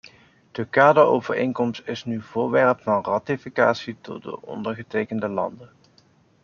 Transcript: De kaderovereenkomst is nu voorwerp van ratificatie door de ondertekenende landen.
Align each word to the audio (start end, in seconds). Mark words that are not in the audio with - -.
De 0.51 0.65
kaderovereenkomst 0.67 1.81
is 1.85 2.05
nu 2.05 2.21
voorwerp 2.21 2.81
van 2.81 3.03
ratificatie 3.03 3.97
door 4.01 4.21
de 4.21 4.41
ondertekenende 4.41 5.27
landen. 5.27 5.69